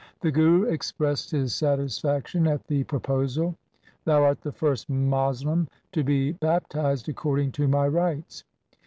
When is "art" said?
4.23-4.41